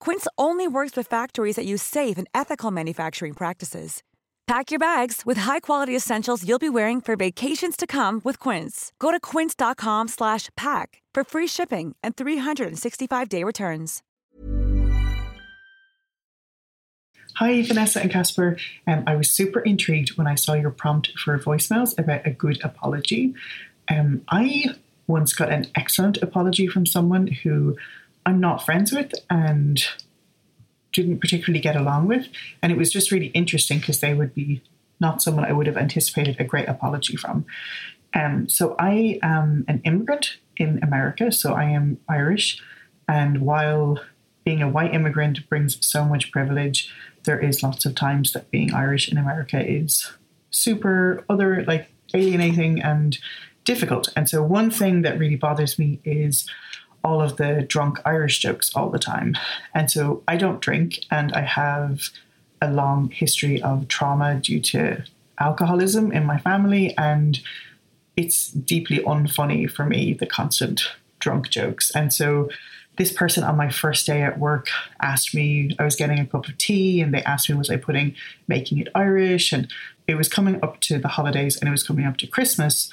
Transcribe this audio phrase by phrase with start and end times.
[0.00, 4.02] Quince only works with factories that use safe and ethical manufacturing practices.
[4.46, 8.92] Pack your bags with high-quality essentials you'll be wearing for vacations to come with Quince.
[8.98, 14.02] Go to quince.com/pack for free shipping and 365-day returns.
[17.38, 18.56] Hi, Vanessa and Casper.
[18.88, 22.58] Um, I was super intrigued when I saw your prompt for voicemails about a good
[22.64, 23.32] apology.
[23.88, 24.64] Um, I
[25.06, 27.76] once got an excellent apology from someone who
[28.28, 29.82] I'm not friends with and
[30.92, 32.28] didn't particularly get along with.
[32.62, 34.60] And it was just really interesting because they would be
[35.00, 37.46] not someone I would have anticipated a great apology from.
[38.12, 42.60] Um, so I am an immigrant in America, so I am Irish.
[43.08, 43.98] And while
[44.44, 46.92] being a white immigrant brings so much privilege,
[47.24, 50.12] there is lots of times that being Irish in America is
[50.50, 53.16] super other, like alienating and
[53.64, 54.10] difficult.
[54.14, 56.46] And so one thing that really bothers me is
[57.08, 59.34] all of the drunk Irish jokes all the time.
[59.74, 62.10] And so I don't drink and I have
[62.60, 65.04] a long history of trauma due to
[65.40, 67.40] alcoholism in my family and
[68.16, 70.82] it's deeply unfunny for me the constant
[71.18, 71.90] drunk jokes.
[71.94, 72.50] And so
[72.98, 74.68] this person on my first day at work
[75.00, 77.76] asked me I was getting a cup of tea and they asked me was I
[77.76, 78.14] putting
[78.48, 79.72] making it Irish and
[80.06, 82.90] it was coming up to the holidays and it was coming up to Christmas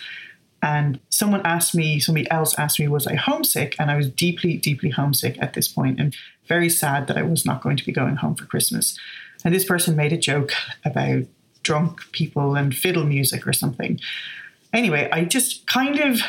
[0.66, 3.76] and someone asked me, somebody else asked me, was I homesick?
[3.78, 6.16] And I was deeply, deeply homesick at this point and
[6.48, 8.98] very sad that I was not going to be going home for Christmas.
[9.44, 11.26] And this person made a joke about
[11.62, 14.00] drunk people and fiddle music or something.
[14.74, 16.22] Anyway, I just kind of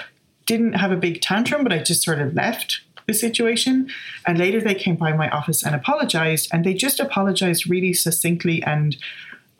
[0.44, 3.88] didn't have a big tantrum, but I just sort of left the situation.
[4.26, 8.62] And later they came by my office and apologized, and they just apologized really succinctly
[8.64, 8.98] and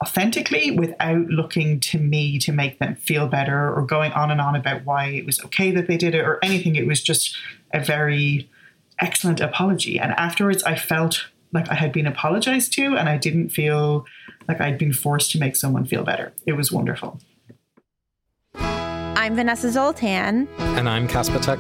[0.03, 4.55] authentically without looking to me to make them feel better or going on and on
[4.55, 6.77] about why it was okay that they did it or anything.
[6.77, 7.37] It was just
[7.73, 8.51] a very
[9.01, 9.99] excellent apology.
[9.99, 14.05] And afterwards, I felt like I had been apologized to and I didn't feel
[14.49, 16.33] like I'd been forced to make someone feel better.
[16.47, 17.19] It was wonderful.
[18.55, 20.47] I'm Vanessa Zoltan.
[20.59, 21.57] And I'm Casper ter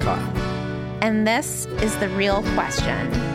[1.01, 3.26] And this is The Real Question.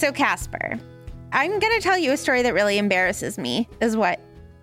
[0.00, 0.80] So, Casper,
[1.32, 4.18] I'm going to tell you a story that really embarrasses me, is what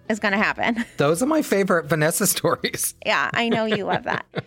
[0.10, 0.84] is going to happen.
[0.98, 2.96] Those are my favorite Vanessa stories.
[3.06, 4.26] yeah, I know you love that.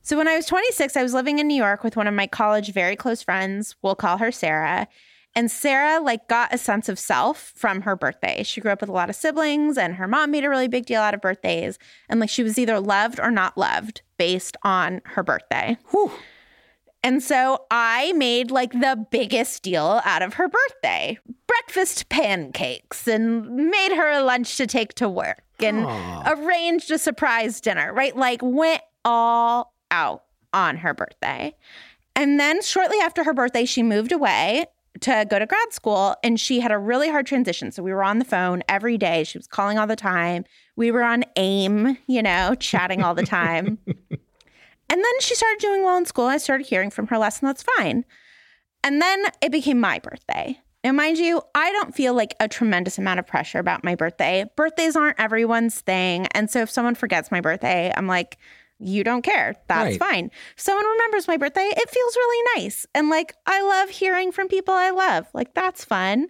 [0.00, 2.26] So, when I was 26, I was living in New York with one of my
[2.26, 3.74] college very close friends.
[3.80, 4.86] We'll call her Sarah.
[5.34, 8.42] And Sarah like got a sense of self from her birthday.
[8.42, 10.84] She grew up with a lot of siblings and her mom made a really big
[10.84, 11.78] deal out of birthdays
[12.10, 15.78] and like she was either loved or not loved based on her birthday.
[15.90, 16.12] Whew.
[17.04, 23.46] And so I made like the biggest deal out of her birthday breakfast pancakes and
[23.70, 26.32] made her a lunch to take to work and Aw.
[26.32, 28.16] arranged a surprise dinner, right?
[28.16, 30.24] Like went all out
[30.54, 31.54] on her birthday.
[32.16, 34.64] And then shortly after her birthday, she moved away
[35.00, 37.70] to go to grad school and she had a really hard transition.
[37.70, 39.24] So we were on the phone every day.
[39.24, 40.44] She was calling all the time.
[40.76, 43.78] We were on AIM, you know, chatting all the time.
[44.90, 46.26] And then she started doing well in school.
[46.26, 48.04] I started hearing from her less, and that's fine.
[48.82, 50.58] And then it became my birthday.
[50.82, 54.44] And mind you, I don't feel like a tremendous amount of pressure about my birthday.
[54.56, 56.26] Birthdays aren't everyone's thing.
[56.32, 58.36] And so if someone forgets my birthday, I'm like,
[58.78, 59.54] you don't care.
[59.68, 59.98] That's Right.
[59.98, 60.30] fine.
[60.56, 61.70] Someone remembers my birthday.
[61.74, 62.84] It feels really nice.
[62.94, 65.26] And like, I love hearing from people I love.
[65.32, 66.26] Like, that's fun.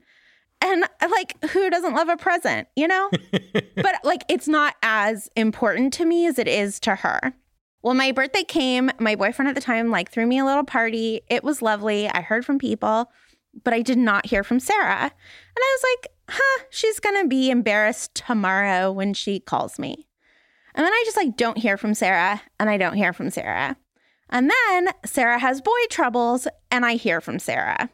[0.60, 3.10] And like, who doesn't love a present, you know?
[3.74, 7.34] but like, it's not as important to me as it is to her.
[7.84, 8.90] Well, my birthday came.
[8.98, 11.20] My boyfriend at the time like threw me a little party.
[11.28, 12.08] It was lovely.
[12.08, 13.12] I heard from people,
[13.62, 15.02] but I did not hear from Sarah.
[15.02, 15.12] And
[15.58, 20.08] I was like, huh, she's going to be embarrassed tomorrow when she calls me.
[20.74, 23.76] And then I just like don't hear from Sarah and I don't hear from Sarah.
[24.30, 27.90] And then Sarah has boy troubles and I hear from Sarah.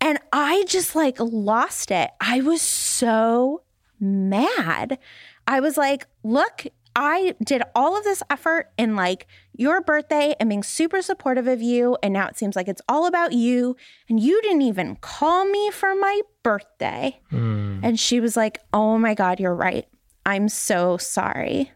[0.00, 2.10] And I just like lost it.
[2.22, 3.64] I was so
[4.00, 4.98] mad.
[5.46, 10.48] I was like, look, I did all of this effort in like your birthday and
[10.48, 11.96] being super supportive of you.
[12.02, 13.76] And now it seems like it's all about you.
[14.08, 17.20] And you didn't even call me for my birthday.
[17.30, 17.80] Hmm.
[17.82, 19.86] And she was like, oh my God, you're right.
[20.26, 21.72] I'm so sorry.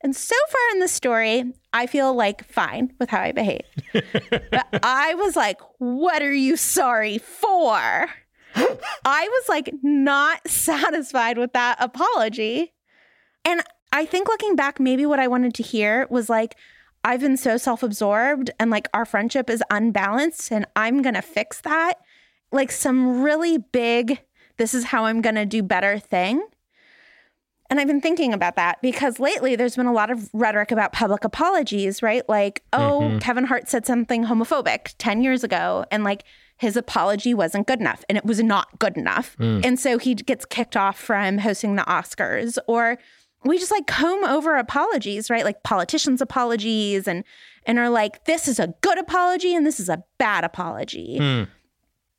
[0.00, 3.82] And so far in the story, I feel like fine with how I behaved.
[3.92, 7.74] but I was like, what are you sorry for?
[8.54, 12.74] I was like not satisfied with that apology.
[13.44, 13.62] And
[13.98, 16.54] I think looking back, maybe what I wanted to hear was like,
[17.02, 21.22] I've been so self absorbed and like our friendship is unbalanced and I'm going to
[21.22, 21.94] fix that.
[22.52, 24.20] Like some really big,
[24.56, 26.46] this is how I'm going to do better thing.
[27.70, 30.92] And I've been thinking about that because lately there's been a lot of rhetoric about
[30.92, 32.26] public apologies, right?
[32.28, 33.18] Like, oh, mm-hmm.
[33.18, 36.22] Kevin Hart said something homophobic 10 years ago and like
[36.56, 39.36] his apology wasn't good enough and it was not good enough.
[39.38, 39.64] Mm.
[39.64, 42.96] And so he gets kicked off from hosting the Oscars or
[43.44, 45.44] we just like comb over apologies, right?
[45.44, 47.24] Like politicians' apologies and
[47.64, 51.18] and are like this is a good apology and this is a bad apology.
[51.18, 51.44] Hmm.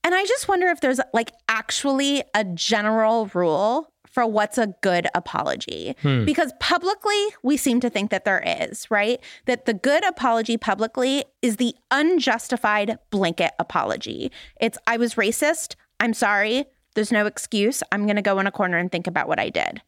[0.03, 5.07] And I just wonder if there's like actually a general rule for what's a good
[5.13, 5.95] apology.
[6.01, 6.25] Hmm.
[6.25, 9.19] Because publicly, we seem to think that there is, right?
[9.45, 14.31] That the good apology publicly is the unjustified blanket apology.
[14.59, 15.75] It's, I was racist.
[15.99, 16.65] I'm sorry.
[16.95, 17.83] There's no excuse.
[17.91, 19.81] I'm going to go in a corner and think about what I did.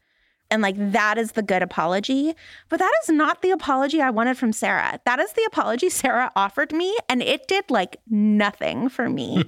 [0.52, 2.34] And like that is the good apology.
[2.68, 5.00] But that is not the apology I wanted from Sarah.
[5.06, 6.94] That is the apology Sarah offered me.
[7.08, 9.44] And it did like nothing for me.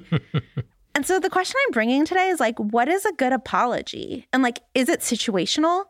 [0.95, 4.27] and so the question I'm bringing today is like, what is a good apology?
[4.33, 5.85] And like, is it situational?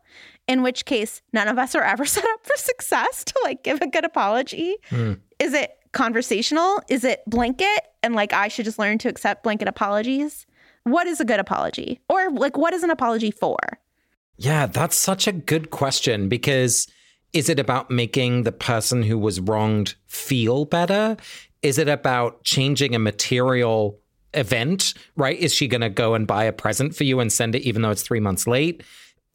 [0.48, 3.80] In which case, none of us are ever set up for success to like give
[3.80, 4.74] a good apology.
[4.90, 5.12] Hmm.
[5.38, 6.82] Is it conversational?
[6.88, 7.82] Is it blanket?
[8.02, 10.44] And like, I should just learn to accept blanket apologies?
[10.82, 12.00] What is a good apology?
[12.08, 13.56] Or like, what is an apology for?
[14.36, 16.88] Yeah, that's such a good question because
[17.32, 21.16] is it about making the person who was wronged feel better?
[21.62, 23.98] Is it about changing a material
[24.34, 25.38] event, right?
[25.38, 27.82] Is she going to go and buy a present for you and send it even
[27.82, 28.82] though it's three months late?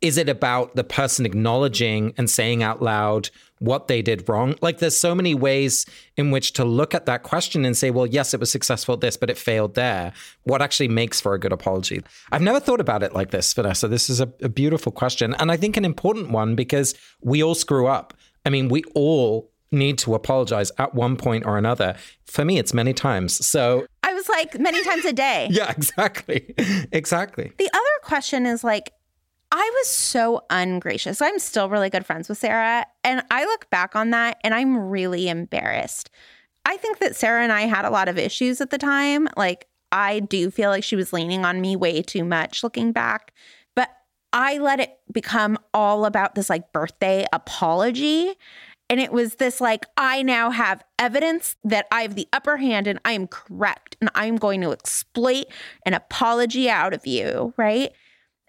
[0.02, 3.30] Is it about the person acknowledging and saying out loud
[3.60, 4.56] what they did wrong?
[4.62, 5.86] Like, there's so many ways
[6.16, 9.02] in which to look at that question and say, well, yes, it was successful at
[9.02, 10.14] this, but it failed there.
[10.44, 12.02] What actually makes for a good apology?
[12.32, 13.90] I've never thought about it like this, Vanessa.
[13.90, 15.36] This is a, a beautiful question.
[15.36, 18.14] And I think an important one because we all screw up.
[18.46, 21.96] I mean, we all need to apologize at one point or another.
[22.26, 23.46] For me, it's many times.
[23.46, 25.48] So, I was like many times a day.
[25.52, 26.56] yeah, exactly.
[26.92, 27.52] exactly.
[27.58, 28.94] The other question is like,
[29.52, 31.22] I was so ungracious.
[31.22, 32.86] I'm still really good friends with Sarah.
[33.04, 36.12] And I look back on that and I'm really embarrassed.
[36.66, 39.28] I think that Sarah and I had a lot of issues at the time.
[39.36, 43.34] Like, I do feel like she was leaning on me way too much looking back.
[43.76, 43.90] But
[44.34, 48.36] I let it become all about this like birthday apology.
[48.88, 52.86] And it was this like, I now have evidence that I have the upper hand
[52.86, 53.98] and I am correct.
[54.00, 55.46] And I'm going to exploit
[55.88, 57.54] an apology out of you.
[57.58, 57.92] Right.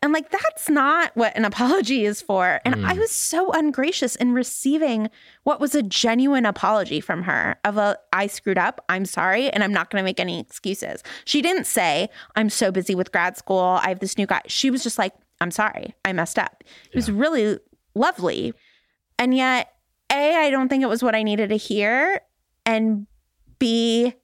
[0.02, 2.60] And like, that's not what an apology is for.
[2.64, 2.98] And I mm.
[2.98, 5.10] was so ungracious in receiving
[5.42, 8.82] what was a genuine apology from her of a, I screwed up.
[8.88, 9.50] I'm sorry.
[9.50, 11.02] And I'm not going to make any excuses.
[11.26, 13.78] She didn't say, I'm so busy with grad school.
[13.82, 14.40] I have this new guy.
[14.46, 15.94] She was just like, I'm sorry.
[16.04, 16.64] I messed up.
[16.90, 17.58] It was really
[17.94, 18.54] lovely.
[19.18, 19.70] And yet,
[20.10, 22.22] A, I don't think it was what I needed to hear.
[22.64, 23.06] And
[23.58, 24.14] B,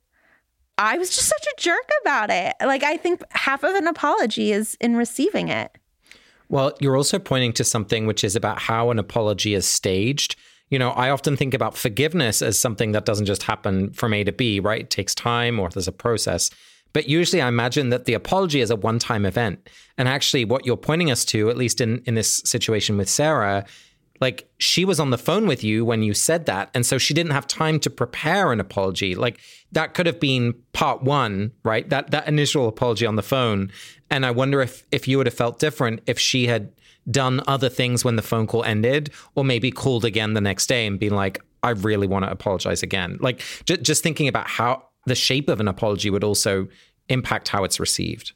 [0.78, 2.54] I was just such a jerk about it.
[2.60, 5.70] Like, I think half of an apology is in receiving it.
[6.48, 10.36] Well, you're also pointing to something which is about how an apology is staged.
[10.70, 14.24] You know, I often think about forgiveness as something that doesn't just happen from A
[14.24, 14.82] to B, right?
[14.82, 16.50] It takes time or there's a process.
[16.92, 19.68] But usually I imagine that the apology is a one time event.
[19.98, 23.64] And actually, what you're pointing us to, at least in, in this situation with Sarah,
[24.20, 26.70] like she was on the phone with you when you said that.
[26.74, 29.14] And so she didn't have time to prepare an apology.
[29.14, 29.40] Like
[29.76, 31.86] that could have been part one, right?
[31.90, 33.70] That that initial apology on the phone.
[34.08, 36.72] And I wonder if if you would have felt different if she had
[37.10, 40.86] done other things when the phone call ended, or maybe called again the next day
[40.86, 43.18] and been like, I really want to apologize again.
[43.20, 46.68] Like j- just thinking about how the shape of an apology would also
[47.10, 48.32] impact how it's received.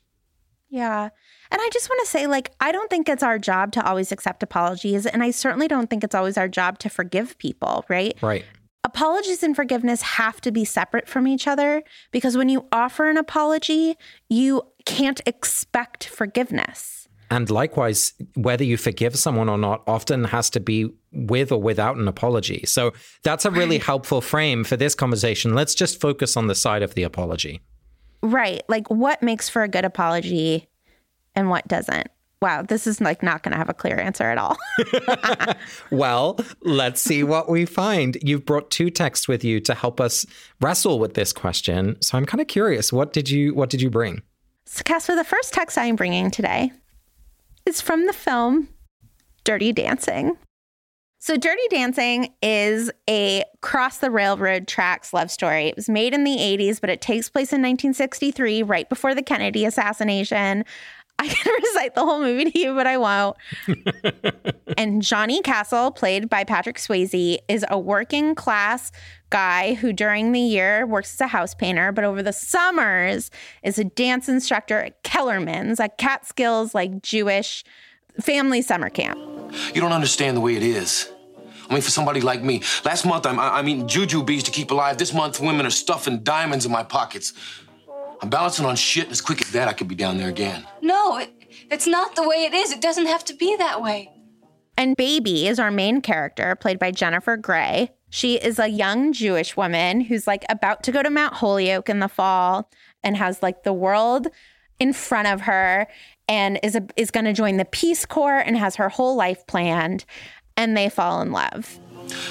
[0.69, 1.09] Yeah.
[1.51, 4.13] And I just want to say, like, I don't think it's our job to always
[4.13, 5.07] accept apologies.
[5.07, 8.17] And I certainly don't think it's always our job to forgive people, right?
[8.23, 8.45] Right.
[8.93, 13.17] Apologies and forgiveness have to be separate from each other because when you offer an
[13.17, 13.97] apology,
[14.29, 17.07] you can't expect forgiveness.
[17.31, 21.99] And likewise, whether you forgive someone or not often has to be with or without
[21.99, 22.65] an apology.
[22.67, 22.93] So
[23.23, 25.55] that's a really helpful frame for this conversation.
[25.55, 27.61] Let's just focus on the side of the apology.
[28.25, 28.65] Right.
[28.69, 30.69] Like what makes for a good apology
[31.37, 32.09] and what doesn't?
[32.43, 34.57] Wow, this is like not going to have a clear answer at all.
[35.91, 38.17] well, let's see what we find.
[38.23, 40.25] You've brought two texts with you to help us
[40.61, 42.01] wrestle with this question.
[42.01, 44.23] So I'm kind of curious, what did you what did you bring?
[44.65, 46.73] So, Casper, the first text I'm bringing today
[47.67, 48.69] is from the film
[49.45, 50.37] Dirty Dancing.
[51.19, 55.67] So, Dirty Dancing is a cross the railroad tracks love story.
[55.67, 59.23] It was made in the 80s, but it takes place in 1963, right before the
[59.23, 60.65] Kennedy assassination.
[61.21, 63.37] I can recite the whole movie to you, but I won't.
[64.79, 68.91] and Johnny Castle, played by Patrick Swayze, is a working class
[69.29, 73.31] guy who during the year works as a house painter, but over the summers
[73.63, 77.65] is a dance instructor at Kellerman's, a Catskills like Jewish
[78.19, 79.19] family summer camp.
[79.75, 81.13] You don't understand the way it is.
[81.69, 84.97] I mean, for somebody like me, last month I'm, I'm eating jujubes to keep alive.
[84.97, 87.35] This month, women are stuffing diamonds in my pockets.
[88.23, 90.67] I'm balancing on shit, and as quick as that, I could be down there again.
[90.83, 91.31] No, it,
[91.71, 92.73] it's not the way it is.
[92.73, 94.11] It doesn't have to be that way.
[94.77, 97.91] And Baby is our main character, played by Jennifer Grey.
[98.11, 102.01] She is a young Jewish woman who's like about to go to Mount Holyoke in
[102.01, 102.71] the fall
[103.05, 104.29] and has like the world
[104.79, 105.87] in front of her
[106.29, 109.47] and is a, is going to join the Peace Corps and has her whole life
[109.47, 110.05] planned
[110.57, 111.79] and they fall in love.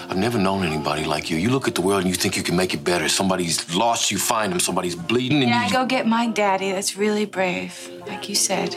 [0.09, 1.37] I've never known anybody like you.
[1.37, 3.07] You look at the world and you think you can make it better.
[3.07, 4.59] Somebody's lost, you find them.
[4.59, 5.73] Somebody's bleeding, and Yeah, you...
[5.73, 6.71] go get my daddy.
[6.71, 8.75] That's really brave, like you said.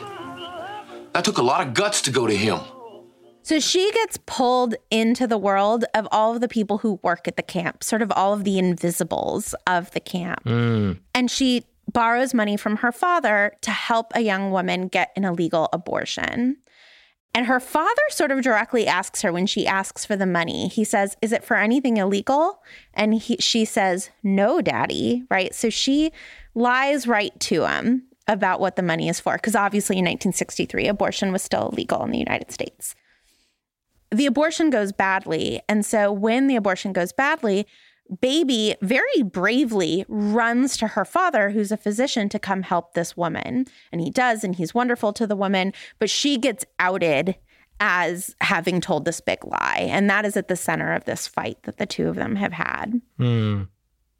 [1.12, 2.60] That took a lot of guts to go to him.
[3.44, 7.36] So she gets pulled into the world of all of the people who work at
[7.36, 10.44] the camp, sort of all of the invisibles of the camp.
[10.44, 11.00] Mm.
[11.14, 15.68] And she borrows money from her father to help a young woman get an illegal
[15.72, 16.56] abortion.
[17.34, 20.68] And her father sort of directly asks her when she asks for the money.
[20.68, 22.62] He says, "Is it for anything illegal?"
[22.92, 25.54] And he, she says, "No, daddy." Right?
[25.54, 26.12] So she
[26.54, 31.32] lies right to him about what the money is for because obviously in 1963 abortion
[31.32, 32.94] was still illegal in the United States.
[34.10, 37.66] The abortion goes badly, and so when the abortion goes badly,
[38.20, 43.66] Baby very bravely runs to her father, who's a physician, to come help this woman.
[43.90, 47.36] And he does, and he's wonderful to the woman, but she gets outed
[47.80, 49.88] as having told this big lie.
[49.90, 52.52] And that is at the center of this fight that the two of them have
[52.52, 53.00] had.
[53.18, 53.62] Hmm.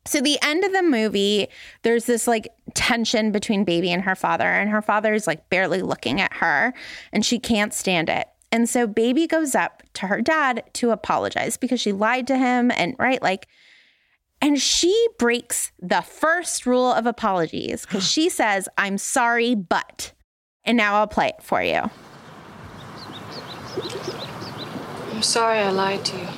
[0.05, 1.47] So, the end of the movie,
[1.83, 5.81] there's this like tension between Baby and her father, and her father is like barely
[5.81, 6.75] looking at her,
[7.13, 8.27] and she can't stand it.
[8.51, 12.73] And so, Baby goes up to her dad to apologize because she lied to him,
[12.73, 13.47] and right, like,
[14.43, 20.13] and she breaks the first rule of apologies because she says, I'm sorry, but.
[20.65, 21.83] And now I'll play it for you.
[25.13, 26.29] I'm sorry I lied to you.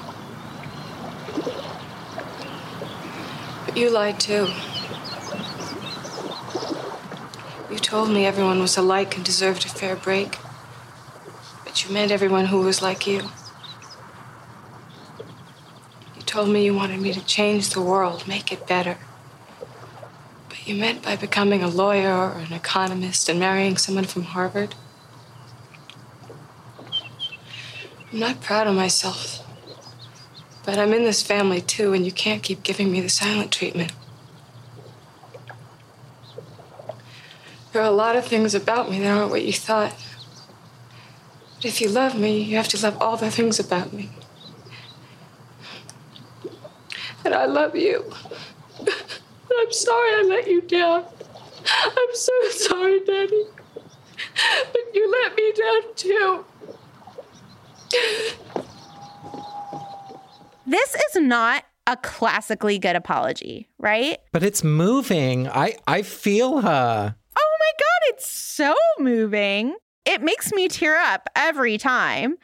[3.65, 4.49] But you lied too.
[7.71, 10.37] You told me everyone was alike and deserved a fair break.
[11.65, 13.23] But you meant everyone who was like you.
[16.35, 18.99] Told me you wanted me to change the world, make it better.
[20.49, 24.75] But you meant by becoming a lawyer or an economist and marrying someone from Harvard.
[28.13, 29.47] I'm not proud of myself.
[30.65, 33.93] But I'm in this family too, and you can't keep giving me the silent treatment.
[37.73, 39.95] There are a lot of things about me that aren't what you thought.
[41.55, 44.11] But if you love me, you have to love all the things about me.
[47.25, 48.05] And I love you.
[48.81, 51.05] I'm sorry I let you down.
[51.85, 53.45] I'm so sorry, Daddy.
[54.73, 56.45] But you let me down too.
[60.67, 64.19] This is not a classically good apology, right?
[64.33, 65.49] But it's moving.
[65.49, 67.17] I I feel her.
[67.37, 69.77] Oh my God, it's so moving.
[70.05, 72.37] It makes me tear up every time.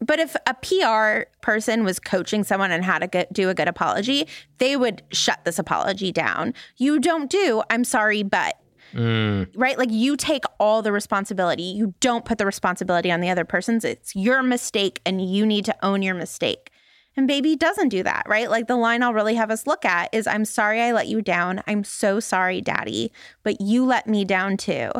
[0.00, 3.68] But if a PR person was coaching someone on how to get, do a good
[3.68, 4.26] apology,
[4.58, 6.54] they would shut this apology down.
[6.76, 8.56] You don't do, I'm sorry, but.
[8.94, 9.48] Mm.
[9.54, 9.78] Right?
[9.78, 11.62] Like you take all the responsibility.
[11.62, 13.84] You don't put the responsibility on the other person's.
[13.84, 16.72] It's your mistake and you need to own your mistake.
[17.16, 18.50] And baby doesn't do that, right?
[18.50, 21.22] Like the line I'll really have us look at is I'm sorry I let you
[21.22, 21.62] down.
[21.66, 24.90] I'm so sorry, daddy, but you let me down too.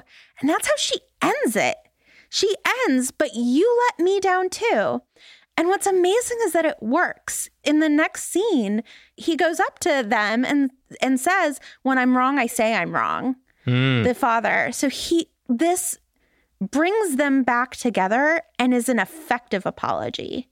[0.40, 1.76] And that's how she ends it.
[2.30, 2.54] She
[2.86, 5.02] ends, but you let me down too.
[5.56, 7.50] And what's amazing is that it works.
[7.64, 8.82] In the next scene,
[9.16, 10.70] he goes up to them and
[11.02, 14.04] and says, "When I'm wrong, I say I'm wrong." Hmm.
[14.04, 14.70] The father.
[14.72, 15.98] So he this
[16.60, 20.48] brings them back together and is an effective apology.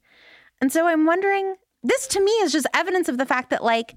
[0.61, 3.95] And so I'm wondering, this to me is just evidence of the fact that, like,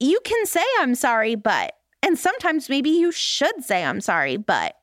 [0.00, 4.74] you can say, I'm sorry, but, and sometimes maybe you should say, I'm sorry, but.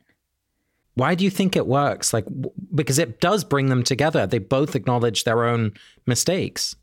[0.96, 2.14] Why do you think it works?
[2.14, 4.28] Like, w- because it does bring them together.
[4.28, 5.74] They both acknowledge their own
[6.06, 6.76] mistakes.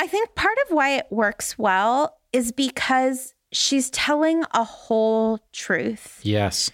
[0.00, 6.18] I think part of why it works well is because she's telling a whole truth.
[6.22, 6.70] Yes.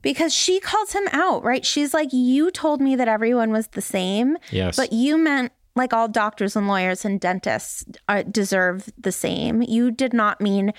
[0.00, 1.64] Because she calls him out, right?
[1.66, 4.76] She's like, You told me that everyone was the same, Yes.
[4.76, 9.62] but you meant like all doctors and lawyers and dentists uh, deserve the same.
[9.62, 10.72] You did not mean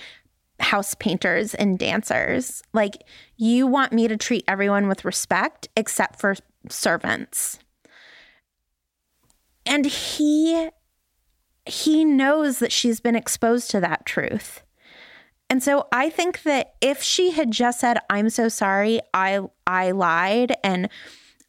[0.60, 2.62] house painters and dancers.
[2.72, 3.02] Like,
[3.36, 6.36] you want me to treat everyone with respect except for
[6.68, 7.58] servants.
[9.66, 10.70] And he
[11.66, 14.62] he knows that she's been exposed to that truth.
[15.48, 19.90] And so I think that if she had just said, I'm so sorry, I I
[19.90, 20.88] lied and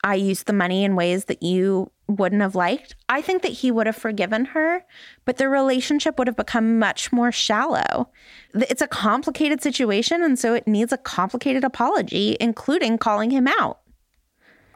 [0.03, 3.71] I used the money in ways that you wouldn't have liked, I think that he
[3.71, 4.83] would have forgiven her,
[5.25, 8.09] but the relationship would have become much more shallow.
[8.53, 13.79] It's a complicated situation, and so it needs a complicated apology, including calling him out.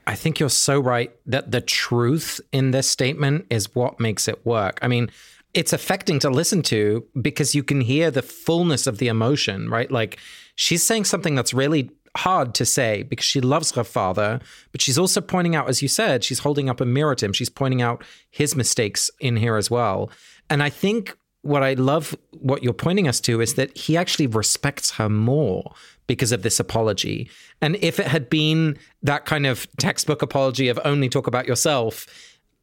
[0.07, 4.45] I think you're so right that the truth in this statement is what makes it
[4.45, 4.77] work.
[4.81, 5.09] I mean,
[5.53, 9.89] it's affecting to listen to because you can hear the fullness of the emotion, right?
[9.89, 10.19] Like
[10.55, 14.39] she's saying something that's really hard to say because she loves her father,
[14.71, 17.33] but she's also pointing out, as you said, she's holding up a mirror to him.
[17.33, 20.09] She's pointing out his mistakes in here as well.
[20.49, 24.27] And I think what I love, what you're pointing us to, is that he actually
[24.27, 25.73] respects her more
[26.07, 27.29] because of this apology.
[27.61, 32.07] And if it had been that kind of textbook apology of only talk about yourself,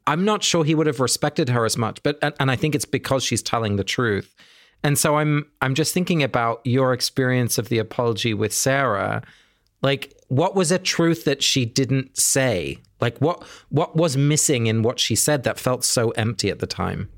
[0.07, 2.03] I'm not sure he would have respected her as much.
[2.03, 4.35] But and I think it's because she's telling the truth.
[4.85, 9.23] And so I'm I'm just thinking about your experience of the apology with Sarah.
[9.83, 12.79] Like what was a truth that she didn't say?
[13.01, 16.67] Like what what was missing in what she said that felt so empty at the
[16.67, 17.11] time?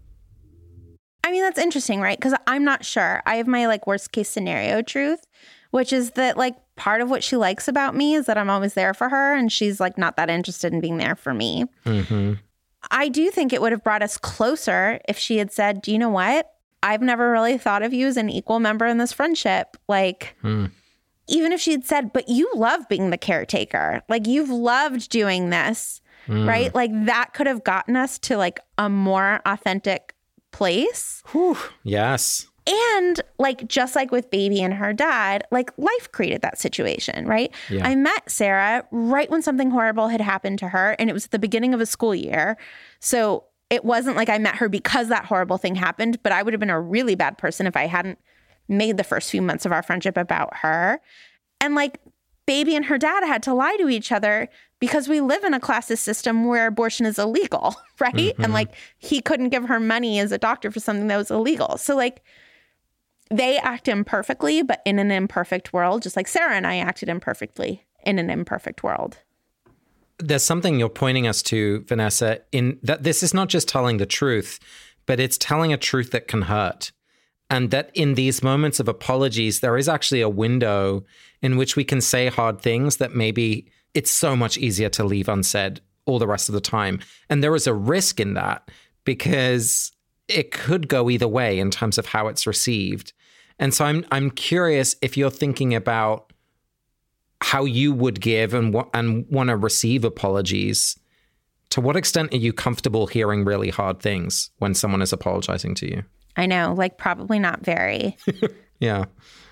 [1.22, 2.18] I mean, that's interesting, right?
[2.18, 3.22] Because I'm not sure.
[3.24, 5.27] I have my like worst case scenario truth,
[5.70, 8.74] which is that like part of what she likes about me is that I'm always
[8.74, 11.66] there for her and she's like not that interested in being there for me.
[11.87, 12.35] Mm-hmm.
[12.90, 15.98] I do think it would have brought us closer if she had said, Do you
[15.98, 16.50] know what?
[16.83, 19.79] I've never really thought of you as an equal member in this friendship.
[19.88, 20.66] Like, hmm.
[21.27, 25.51] Even if she had said, But you love being the caretaker, like, you've loved doing
[25.51, 26.47] this, mm.
[26.47, 26.75] right?
[26.75, 30.15] Like, that could have gotten us to like a more authentic
[30.53, 31.23] place.
[31.83, 32.47] Yes.
[32.67, 37.53] And like just like with baby and her dad, like life created that situation, right?
[37.69, 37.87] Yeah.
[37.87, 41.31] I met Sarah right when something horrible had happened to her and it was at
[41.31, 42.57] the beginning of a school year.
[43.01, 46.55] So it wasn't like I met her because that horrible thing happened, but I would
[46.55, 48.19] have been a really bad person if I hadn't
[48.68, 51.00] made the first few months of our friendship about her.
[51.61, 52.00] And like
[52.46, 54.48] baby and her dad had to lie to each other
[54.79, 58.14] because we live in a classist system where abortion is illegal, right?
[58.14, 58.53] And mm-hmm.
[58.53, 61.79] like he couldn't give her money as a doctor for something that was illegal.
[61.79, 62.22] So like
[63.31, 67.85] they act imperfectly, but in an imperfect world, just like Sarah and I acted imperfectly
[68.05, 69.18] in an imperfect world.
[70.18, 74.07] there's something you're pointing us to, Vanessa, in that this is not just telling the
[74.07, 74.61] truth,
[75.07, 76.92] but it's telling a truth that can hurt.
[77.51, 81.05] And that in these moments of apologies, there is actually a window
[81.43, 85.29] in which we can say hard things that maybe it's so much easier to leave
[85.29, 87.01] unsaid all the rest of the time.
[87.29, 88.71] And there is a risk in that
[89.05, 89.93] because
[90.29, 93.13] it could go either way in terms of how it's received.
[93.59, 96.33] And so I'm I'm curious if you're thinking about
[97.41, 100.99] how you would give and wa- and want to receive apologies.
[101.71, 105.87] To what extent are you comfortable hearing really hard things when someone is apologizing to
[105.91, 106.05] you?
[106.37, 108.16] I know, like probably not very.
[108.81, 109.05] Yeah.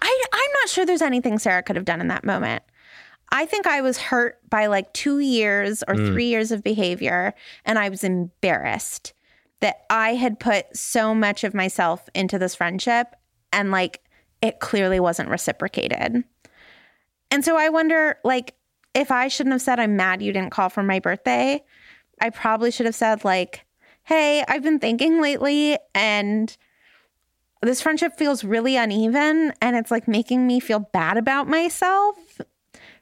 [0.02, 2.62] I, I'm not sure there's anything Sarah could have done in that moment.
[3.30, 6.06] I think I was hurt by like two years or mm.
[6.08, 7.32] three years of behavior,
[7.64, 9.14] and I was embarrassed
[9.60, 13.14] that I had put so much of myself into this friendship
[13.52, 14.02] and like
[14.42, 16.24] it clearly wasn't reciprocated.
[17.30, 18.54] And so I wonder, like,
[18.94, 21.64] if I shouldn't have said, I'm mad you didn't call for my birthday,
[22.20, 23.64] I probably should have said, like,
[24.02, 26.54] hey, I've been thinking lately and
[27.62, 32.40] this friendship feels really uneven and it's like making me feel bad about myself,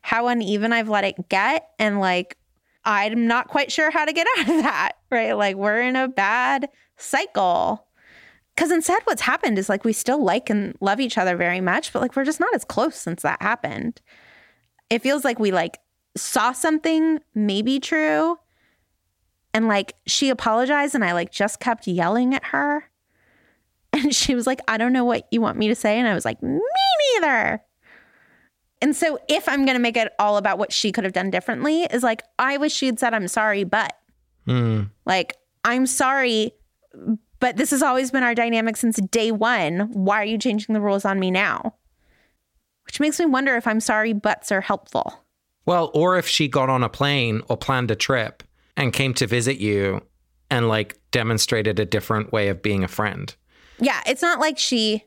[0.02, 1.70] how uneven I've let it get.
[1.78, 2.36] And like,
[2.84, 5.32] I'm not quite sure how to get out of that, right?
[5.32, 7.86] Like, we're in a bad cycle.
[8.54, 11.92] Because instead, what's happened is like we still like and love each other very much,
[11.92, 14.02] but like we're just not as close since that happened.
[14.90, 15.78] It feels like we like
[16.16, 18.36] saw something maybe true
[19.54, 22.89] and like she apologized and I like just kept yelling at her.
[24.02, 25.98] And she was like, I don't know what you want me to say.
[25.98, 26.60] And I was like, me
[27.14, 27.60] neither.
[28.80, 31.30] And so if I'm going to make it all about what she could have done
[31.30, 33.96] differently, is like, I wish she had said, I'm sorry, but
[34.46, 34.84] hmm.
[35.04, 36.52] like, I'm sorry,
[37.40, 39.90] but this has always been our dynamic since day one.
[39.92, 41.74] Why are you changing the rules on me now?
[42.86, 45.24] Which makes me wonder if I'm sorry, buts are helpful.
[45.66, 48.42] Well, or if she got on a plane or planned a trip
[48.76, 50.02] and came to visit you
[50.50, 53.34] and like demonstrated a different way of being a friend.
[53.80, 55.04] Yeah, it's not like she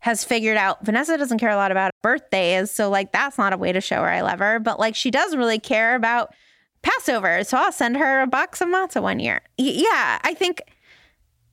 [0.00, 2.70] has figured out Vanessa doesn't care a lot about birthdays.
[2.70, 4.60] So, like, that's not a way to show her I love her.
[4.60, 6.34] But, like, she does really care about
[6.82, 7.42] Passover.
[7.44, 9.40] So, I'll send her a box of matzah one year.
[9.58, 10.62] Y- yeah, I think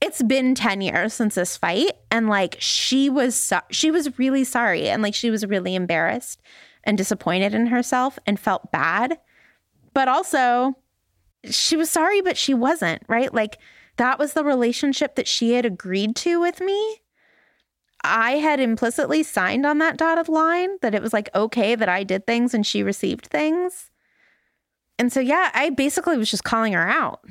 [0.02, 1.92] it's been 10 years since this fight.
[2.12, 4.90] And, like, she was, so- she was really sorry.
[4.90, 6.40] And, like, she was really embarrassed
[6.84, 9.18] and disappointed in herself and felt bad.
[9.94, 10.76] But also,
[11.50, 13.34] she was sorry, but she wasn't, right?
[13.34, 13.58] Like,
[13.98, 17.02] that was the relationship that she had agreed to with me.
[18.04, 22.04] I had implicitly signed on that dotted line that it was like okay that I
[22.04, 23.90] did things and she received things.
[25.00, 27.22] And so, yeah, I basically was just calling her out.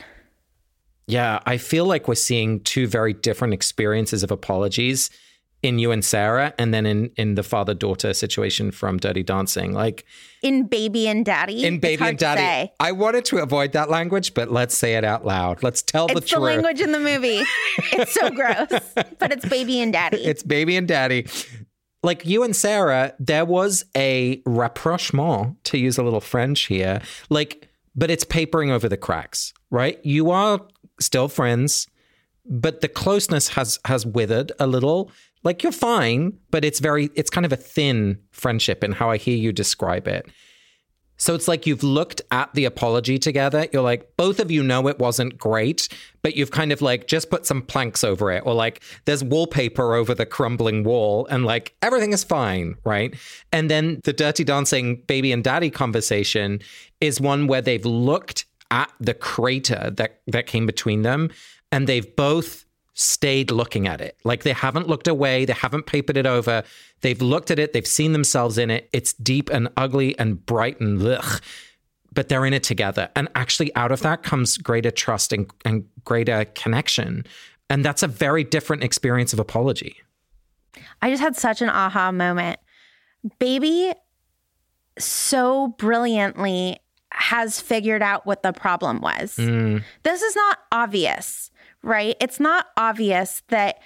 [1.07, 5.11] Yeah, I feel like we're seeing two very different experiences of apologies
[5.65, 9.73] in you and Sarah, and then in in the father daughter situation from Dirty Dancing.
[9.73, 10.05] Like
[10.43, 11.65] In Baby and Daddy.
[11.65, 12.71] in Baby and Daddy.
[12.81, 15.63] I wanted to avoid that language, but let's say it out loud.
[15.63, 16.23] Let's tell the truth.
[16.25, 16.45] It's the truth.
[16.47, 17.43] language in the movie.
[17.93, 18.69] it's so gross,
[19.19, 20.19] but it's Baby and Daddy.
[20.25, 21.27] It's Baby and Daddy.
[22.03, 27.01] Like you and Sarah, there was a rapprochement, to use a little French here.
[27.31, 29.99] Like, but it's papering over the cracks, right?
[30.05, 30.61] You are
[31.01, 31.89] still friends,
[32.45, 35.11] but the closeness has has withered a little.
[35.45, 39.19] Like you're fine, but it's very it's kind of a thin friendship in how I
[39.19, 40.27] hear you describe it.
[41.17, 43.69] So it's like you've looked at the apology together.
[43.73, 45.89] You're like, both of you know it wasn't great,
[46.23, 49.95] but you've kind of like just put some planks over it, or like there's wallpaper
[49.95, 53.15] over the crumbling wall, and like everything is fine, right?
[53.53, 56.61] And then the dirty dancing baby and daddy conversation
[57.01, 61.31] is one where they've looked at the crater that that came between them,
[61.71, 64.17] and they've both stayed looking at it.
[64.25, 66.63] Like they haven't looked away, they haven't papered it over.
[67.01, 68.89] They've looked at it, they've seen themselves in it.
[68.93, 71.41] It's deep and ugly and bright and ugh,
[72.13, 73.11] but they're in it together.
[73.17, 77.27] And actually, out of that comes greater trust and, and greater connection.
[77.69, 79.97] And that's a very different experience of apology.
[81.03, 82.61] I just had such an aha moment.
[83.39, 83.93] Baby
[84.99, 86.79] so brilliantly
[87.11, 89.37] has figured out what the problem was.
[89.37, 89.83] Mm.
[90.03, 91.51] This is not obvious,
[91.85, 92.17] right?
[92.21, 93.79] It's not obvious that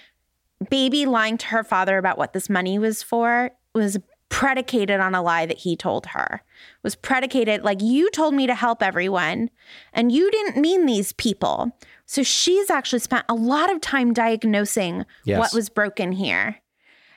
[0.70, 5.22] baby lying to her father about what this money was for was predicated on a
[5.22, 6.42] lie that he told her.
[6.82, 9.50] Was predicated like you told me to help everyone
[9.92, 11.70] and you didn't mean these people.
[12.06, 15.38] So she's actually spent a lot of time diagnosing Yes.
[15.38, 16.56] what was broken here.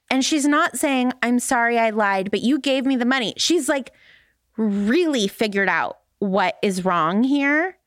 [0.10, 3.34] And she's not saying, I'm sorry I lied, but you gave me the money.
[3.38, 3.92] She's like
[4.58, 7.78] really figured out what is wrong here.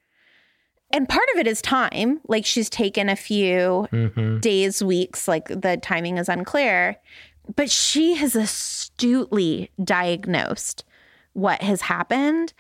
[0.95, 2.21] And part of it is time.
[2.29, 4.39] Like she's taken a few mm-hmm.
[4.39, 6.97] days, weeks, like the timing is unclear.
[7.57, 10.85] But she has astutely diagnosed
[11.33, 12.53] what has happened.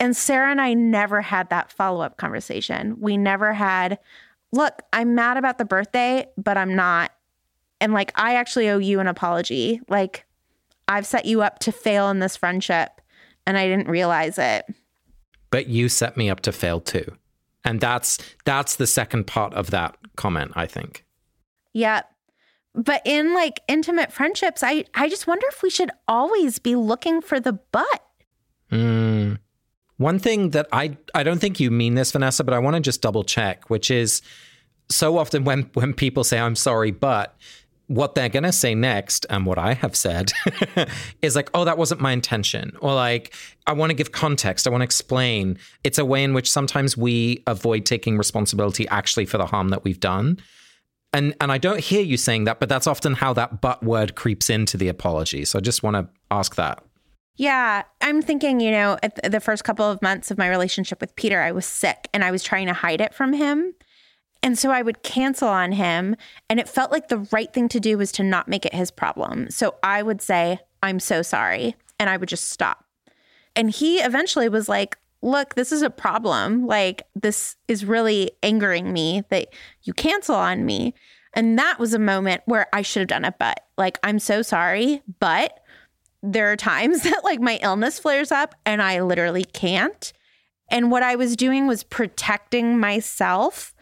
[0.00, 2.96] And Sarah and I never had that follow up conversation.
[3.00, 3.98] We never had,
[4.50, 7.12] look, I'm mad about the birthday, but I'm not.
[7.82, 9.82] And like, I actually owe you an apology.
[9.88, 10.24] Like,
[10.88, 13.02] I've set you up to fail in this friendship
[13.46, 14.64] and I didn't realize it.
[15.50, 17.14] But you set me up to fail too.
[17.64, 21.04] And that's that's the second part of that comment, I think.
[21.72, 22.02] Yeah.
[22.74, 27.20] But in like intimate friendships, I, I just wonder if we should always be looking
[27.20, 28.04] for the but.
[28.70, 29.38] Mm.
[29.96, 32.80] One thing that I I don't think you mean this, Vanessa, but I want to
[32.80, 34.22] just double check, which is
[34.88, 37.36] so often when when people say I'm sorry, but
[37.88, 40.30] what they're gonna say next, and what I have said,
[41.22, 43.34] is like, oh, that wasn't my intention, or like,
[43.66, 45.58] I want to give context, I want to explain.
[45.84, 49.84] It's a way in which sometimes we avoid taking responsibility actually for the harm that
[49.84, 50.38] we've done.
[51.12, 54.14] And and I don't hear you saying that, but that's often how that but word
[54.14, 55.44] creeps into the apology.
[55.44, 56.82] So I just want to ask that.
[57.36, 61.40] Yeah, I'm thinking, you know, the first couple of months of my relationship with Peter,
[61.40, 63.74] I was sick and I was trying to hide it from him.
[64.42, 66.16] And so I would cancel on him.
[66.48, 68.90] And it felt like the right thing to do was to not make it his
[68.90, 69.50] problem.
[69.50, 71.74] So I would say, I'm so sorry.
[71.98, 72.84] And I would just stop.
[73.56, 76.68] And he eventually was like, Look, this is a problem.
[76.68, 79.48] Like, this is really angering me that
[79.82, 80.94] you cancel on me.
[81.34, 83.34] And that was a moment where I should have done it.
[83.36, 85.02] But like, I'm so sorry.
[85.18, 85.58] But
[86.22, 90.12] there are times that like my illness flares up and I literally can't.
[90.70, 93.74] And what I was doing was protecting myself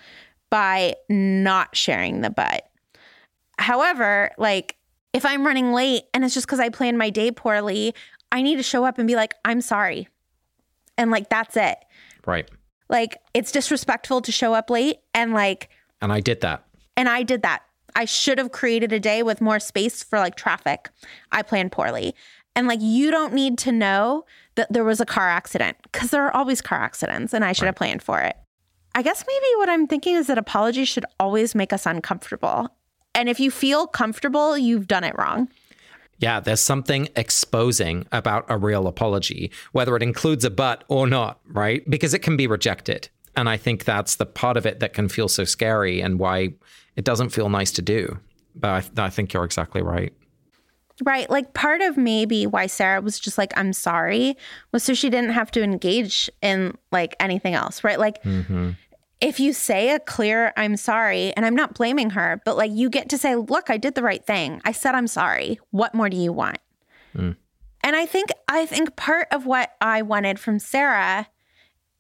[0.51, 2.69] by not sharing the but.
[3.59, 4.77] However, like
[5.13, 7.95] if I'm running late and it's just because I planned my day poorly,
[8.31, 10.09] I need to show up and be like, I'm sorry.
[10.99, 11.79] And like, that's it.
[12.27, 12.49] Right.
[12.89, 14.99] Like, it's disrespectful to show up late.
[15.15, 16.65] And like, And I did that.
[16.97, 17.63] and I did that.
[17.95, 20.91] I should have created a day with more space for like traffic.
[21.33, 22.15] I planned poorly.
[22.55, 26.25] And like, you don't need to know that there was a car accident because there
[26.25, 28.37] are always car accidents and I should have planned for it.
[28.97, 32.71] I guess maybe what I'm thinking is that apologies should always make us uncomfortable.
[33.15, 35.51] And if you feel comfortable, you've done it wrong.
[36.19, 41.41] Yeah, there's something exposing about a real apology, whether it includes a but or not,
[41.47, 41.89] right?
[41.91, 43.11] Because it can be rejected.
[43.37, 46.55] And I think that's the part of it that can feel so scary and why
[46.97, 48.19] it doesn't feel nice to do.
[48.55, 50.15] But I, I think you're exactly right.
[51.05, 51.29] Right.
[51.29, 54.39] Like part of maybe why Sarah was just like, I'm sorry,
[54.73, 57.85] was so she didn't have to engage in like anything else.
[57.85, 57.99] Right.
[57.99, 58.71] Like, mm-hmm.
[59.21, 62.91] If you say a clear I'm sorry, and I'm not blaming her, but like you
[62.91, 64.61] get to say, look, I did the right thing.
[64.65, 65.59] I said I'm sorry.
[65.71, 66.59] What more do you want?
[67.83, 71.29] And I think I think part of what I wanted from Sarah,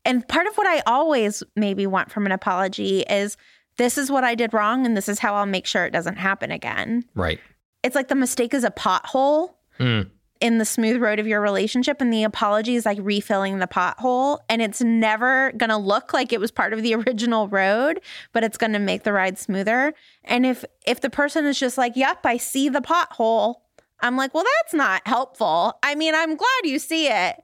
[0.04, 3.36] and part of what I always maybe want from an apology is
[3.78, 6.16] this is what I did wrong, and this is how I'll make sure it doesn't
[6.16, 7.04] happen again.
[7.14, 7.40] Right.
[7.82, 10.10] It's like the mistake is a pothole Mm.
[10.40, 14.38] In the smooth road of your relationship and the apology is like refilling the pothole
[14.48, 18.00] and it's never going to look like it was part of the original road
[18.32, 19.94] but it's going to make the ride smoother.
[20.24, 23.56] And if if the person is just like yep i see the pothole
[24.00, 25.78] i'm like well that's not helpful.
[25.82, 27.42] I mean i'm glad you see it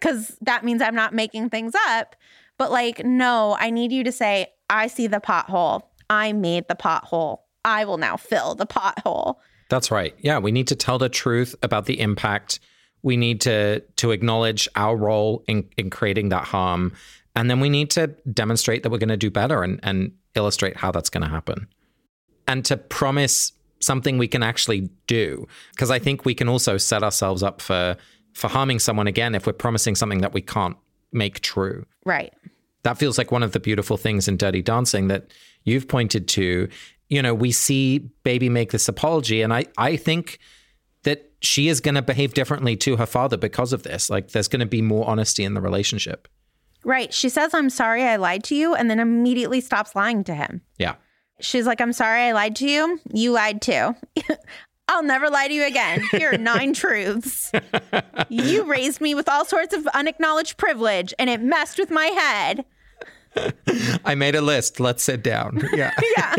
[0.00, 2.16] cuz that means i'm not making things up.
[2.58, 5.82] But like no i need you to say i see the pothole.
[6.10, 7.40] I made the pothole.
[7.64, 9.36] I will now fill the pothole
[9.74, 10.14] That's right.
[10.20, 12.60] Yeah, we need to tell the truth about the impact.
[13.02, 16.92] We need to to acknowledge our role in in creating that harm,
[17.34, 20.76] and then we need to demonstrate that we're going to do better and and illustrate
[20.76, 21.66] how that's going to happen,
[22.46, 25.44] and to promise something we can actually do.
[25.72, 27.96] Because I think we can also set ourselves up for
[28.32, 30.76] for harming someone again if we're promising something that we can't
[31.10, 32.32] make true right
[32.84, 35.32] that feels like one of the beautiful things in Dirty Dancing that
[35.64, 36.68] you've pointed to.
[37.08, 40.38] You know, we see Baby make this apology, and I, I think
[41.02, 44.08] that she is going to behave differently to her father because of this.
[44.08, 46.28] Like, there's going to be more honesty in the relationship.
[46.82, 47.12] Right.
[47.12, 50.62] She says, I'm sorry I lied to you, and then immediately stops lying to him.
[50.78, 50.94] Yeah.
[51.40, 53.00] She's like, I'm sorry I lied to you.
[53.12, 53.94] You lied too.
[54.88, 56.02] I'll never lie to you again.
[56.10, 57.52] Here are nine truths.
[58.28, 62.64] You raised me with all sorts of unacknowledged privilege, and it messed with my head.
[64.04, 64.80] I made a list.
[64.80, 65.62] Let's sit down.
[65.74, 65.90] Yeah.
[66.16, 66.36] Yeah.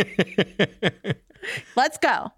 [1.76, 2.32] Let's go.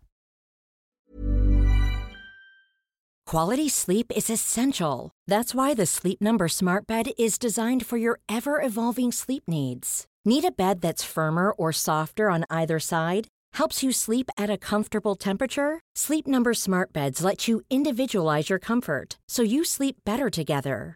[3.27, 5.11] Quality sleep is essential.
[5.27, 10.05] That's why the Sleep Number Smart Bed is designed for your ever evolving sleep needs.
[10.23, 13.27] Need a bed that's firmer or softer on either side?
[13.53, 15.81] Helps you sleep at a comfortable temperature?
[15.95, 20.95] Sleep Number Smart Beds let you individualize your comfort so you sleep better together.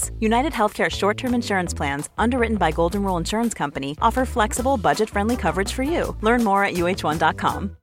[0.21, 5.09] United Healthcare short term insurance plans, underwritten by Golden Rule Insurance Company, offer flexible, budget
[5.09, 6.15] friendly coverage for you.
[6.21, 7.75] Learn more at uh1.com.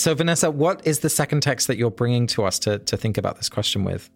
[0.00, 3.18] So, Vanessa, what is the second text that you're bringing to us to, to think
[3.18, 4.10] about this question with?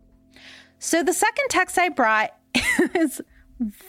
[0.78, 2.34] So, the second text I brought
[2.94, 3.20] is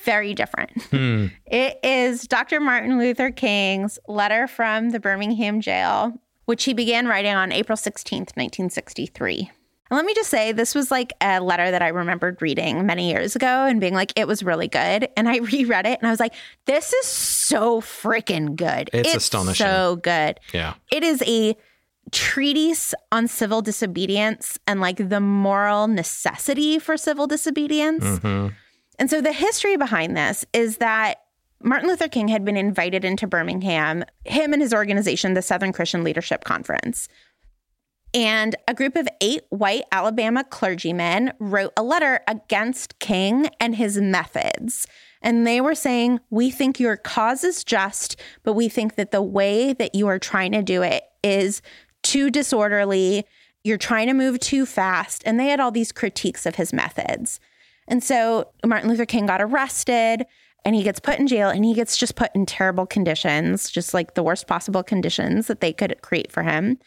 [0.03, 0.71] very different.
[0.91, 1.27] Hmm.
[1.45, 2.60] It is Dr.
[2.60, 8.36] Martin Luther King's letter from the Birmingham jail, which he began writing on April 16th,
[8.36, 9.49] 1963.
[9.89, 13.10] And let me just say, this was like a letter that I remembered reading many
[13.10, 15.08] years ago and being like, it was really good.
[15.15, 16.34] And I reread it and I was like,
[16.65, 18.89] this is so freaking good.
[18.91, 19.65] It's astonishing.
[19.65, 20.41] So good.
[20.53, 20.73] Yeah.
[20.91, 21.55] It is a
[22.11, 28.03] treatise on civil disobedience and like the moral necessity for civil disobedience.
[28.03, 28.53] Mhm.
[28.99, 31.17] And so the history behind this is that
[31.61, 36.03] Martin Luther King had been invited into Birmingham, him and his organization, the Southern Christian
[36.03, 37.07] Leadership Conference.
[38.13, 43.97] And a group of eight white Alabama clergymen wrote a letter against King and his
[43.97, 44.87] methods.
[45.21, 49.23] And they were saying, We think your cause is just, but we think that the
[49.23, 51.61] way that you are trying to do it is
[52.05, 53.25] too disorderly.
[53.63, 55.23] You're trying to move too fast.
[55.25, 57.39] And they had all these critiques of his methods.
[57.87, 60.25] And so Martin Luther King got arrested
[60.63, 63.93] and he gets put in jail and he gets just put in terrible conditions, just
[63.93, 66.79] like the worst possible conditions that they could create for him.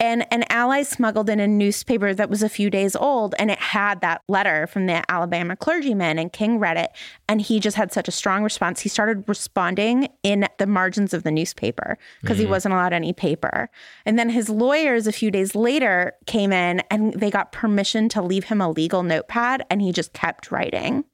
[0.00, 3.58] And an ally smuggled in a newspaper that was a few days old and it
[3.58, 6.20] had that letter from the Alabama clergyman.
[6.20, 6.90] And King read it
[7.28, 8.80] and he just had such a strong response.
[8.80, 12.50] He started responding in the margins of the newspaper because he Mhm.
[12.50, 13.70] wasn't allowed any paper.
[14.06, 18.22] And then his lawyers, a few days later, came in and they got permission to
[18.22, 21.04] leave him a legal notepad and he just kept writing.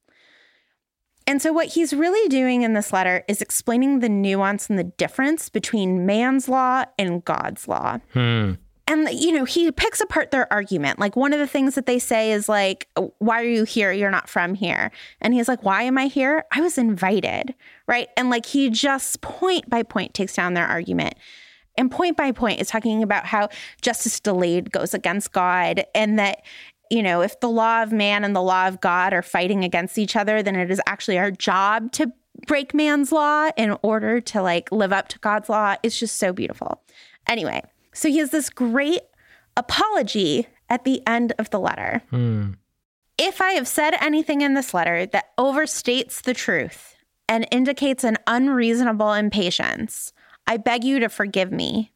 [1.27, 4.85] And so, what he's really doing in this letter is explaining the nuance and the
[4.85, 8.01] difference between man's law and God's law.
[8.12, 8.53] Hmm.
[8.87, 10.99] And, you know, he picks apart their argument.
[10.99, 12.87] Like, one of the things that they say is, like,
[13.18, 13.92] why are you here?
[13.92, 14.90] You're not from here.
[15.23, 16.44] And he's like, why am I here?
[16.53, 17.55] I was invited.
[17.87, 18.09] Right.
[18.16, 21.14] And, like, he just point by point takes down their argument.
[21.77, 23.49] And point by point is talking about how
[23.81, 26.42] justice delayed goes against God and that,
[26.90, 29.99] you know, if the law of man and the law of God are fighting against
[29.99, 32.12] each other, then it is actually our job to
[32.47, 35.75] break man's law in order to like live up to God's law.
[35.83, 36.83] It's just so beautiful.
[37.27, 37.62] Anyway,
[37.94, 39.00] so he has this great
[39.57, 42.02] apology at the end of the letter.
[42.11, 42.52] Hmm.
[43.16, 46.96] If I have said anything in this letter that overstates the truth
[47.28, 50.12] and indicates an unreasonable impatience,
[50.46, 51.92] I beg you to forgive me.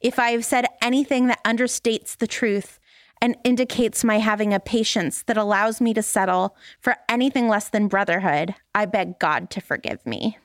[0.00, 2.78] If I have said anything that understates the truth
[3.22, 7.88] and indicates my having a patience that allows me to settle for anything less than
[7.88, 10.36] brotherhood, I beg God to forgive me.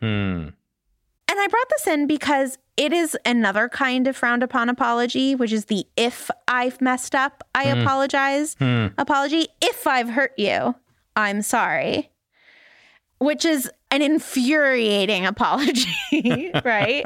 [0.00, 0.48] Hmm.
[1.28, 5.52] And I brought this in because it is another kind of frowned upon apology, which
[5.52, 7.82] is the if I've messed up, I Hmm.
[7.82, 8.86] apologize Hmm.
[8.96, 9.48] apology.
[9.60, 10.74] If I've hurt you,
[11.14, 12.10] I'm sorry,
[13.18, 17.04] which is an infuriating apology, right?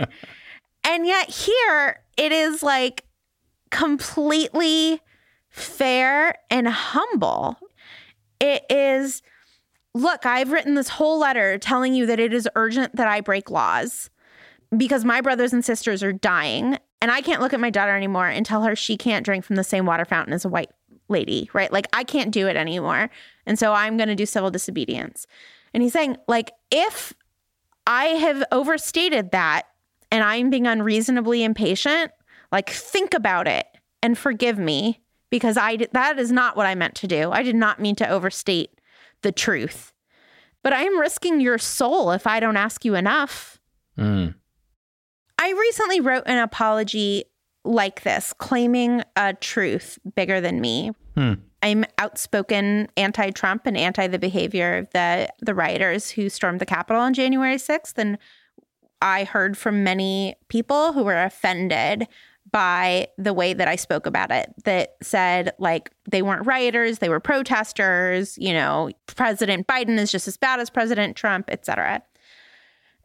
[0.85, 3.05] and yet here it is like
[3.71, 5.01] completely
[5.49, 7.59] fair and humble.
[8.39, 9.23] It is,
[9.95, 13.51] look, I've written this whole letter telling you that it is urgent that I break
[13.51, 14.11] laws
[14.79, 18.29] because my brothers and sisters are dying and I can't look at my daughter anymore
[18.29, 20.71] and tell her she can't drink from the same water fountain as a white
[21.09, 21.73] lady, right?
[21.73, 23.11] Like I can't do it anymore.
[23.47, 25.27] And so I'm going to do civil disobedience.
[25.73, 27.13] And he's saying like if
[27.87, 29.65] I have overstated that
[30.11, 32.13] and I'm being unreasonably impatient,
[32.51, 33.67] like think about it
[34.03, 37.33] and forgive me because I that is not what I meant to do.
[37.33, 38.81] I did not mean to overstate
[39.23, 39.93] the truth.
[40.63, 43.59] But I am risking your soul if I don't ask you enough.
[43.97, 44.29] Hmm.
[45.39, 47.25] I recently wrote an apology
[47.65, 50.93] like this, claiming a truth bigger than me.
[51.15, 51.35] Hmm.
[51.63, 57.01] I'm outspoken anti-Trump and anti the behavior of the the rioters who stormed the Capitol
[57.01, 57.97] on January 6th.
[57.97, 58.19] And
[59.01, 62.07] I heard from many people who were offended
[62.51, 67.09] by the way that I spoke about it that said like they weren't rioters, they
[67.09, 72.03] were protesters, you know, President Biden is just as bad as President Trump, etc.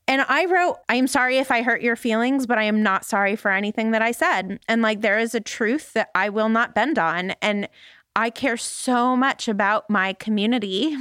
[0.09, 3.05] And I wrote, I am sorry if I hurt your feelings, but I am not
[3.05, 4.59] sorry for anything that I said.
[4.67, 7.35] And like, there is a truth that I will not bend on.
[7.43, 7.69] And
[8.15, 10.95] I care so much about my community.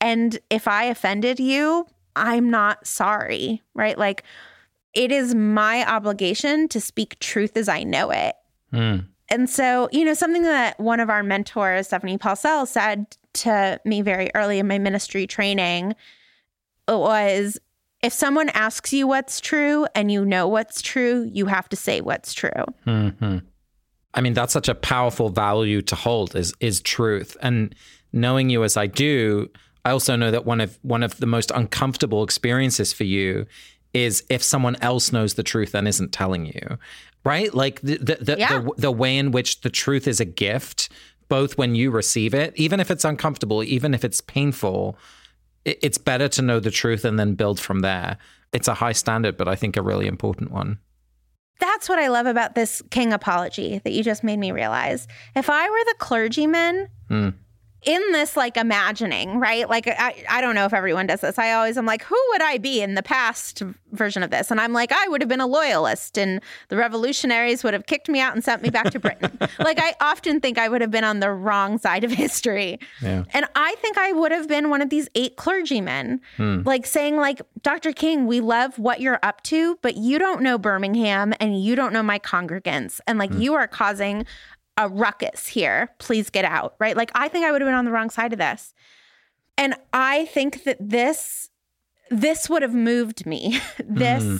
[0.00, 1.86] And if I offended you,
[2.16, 3.98] I'm not sorry, right?
[3.98, 4.24] Like,
[4.94, 8.34] it is my obligation to speak truth as I know it.
[8.72, 8.96] Hmm.
[9.28, 14.00] And so, you know, something that one of our mentors, Stephanie Paulsell, said to me
[14.00, 15.94] very early in my ministry training
[16.88, 17.58] was
[18.02, 22.00] if someone asks you what's true and you know what's true, you have to say
[22.00, 22.50] what's true.
[22.84, 23.38] hmm
[24.14, 27.34] I mean, that's such a powerful value to hold is is truth.
[27.40, 27.74] And
[28.12, 29.48] knowing you as I do,
[29.86, 33.46] I also know that one of one of the most uncomfortable experiences for you
[33.94, 36.78] is if someone else knows the truth and isn't telling you,
[37.24, 37.54] right?
[37.54, 38.60] Like the the the, Yeah.
[38.60, 40.90] the, the way in which the truth is a gift,
[41.28, 44.98] both when you receive it, even if it's uncomfortable, even if it's painful,
[45.64, 48.18] it's better to know the truth and then build from there.
[48.52, 50.78] It's a high standard, but I think a really important one.
[51.60, 55.06] That's what I love about this king apology that you just made me realize.
[55.36, 57.28] If I were the clergyman Hmm.
[57.82, 59.68] In this like imagining, right?
[59.68, 61.38] Like I, I don't know if everyone does this.
[61.38, 64.50] I always am like, who would I be in the past version of this?
[64.50, 68.08] And I'm like, I would have been a loyalist and the revolutionaries would have kicked
[68.08, 69.36] me out and sent me back to Britain.
[69.58, 72.78] like I often think I would have been on the wrong side of history.
[73.00, 73.24] Yeah.
[73.30, 76.62] And I think I would have been one of these eight clergymen, hmm.
[76.64, 77.92] like saying, like, Dr.
[77.92, 81.92] King, we love what you're up to, but you don't know Birmingham and you don't
[81.92, 83.00] know my congregants.
[83.06, 83.40] And like hmm.
[83.40, 84.24] you are causing
[84.76, 85.90] a ruckus here.
[85.98, 86.74] Please get out.
[86.78, 86.96] Right.
[86.96, 88.74] Like I think I would have been on the wrong side of this.
[89.58, 91.50] And I think that this
[92.10, 93.60] this would have moved me.
[93.78, 94.36] this hmm.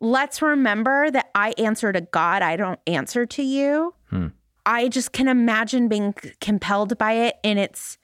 [0.00, 2.42] let's remember that I answer to God.
[2.42, 3.94] I don't answer to you.
[4.08, 4.28] Hmm.
[4.66, 7.98] I just can imagine being compelled by it in its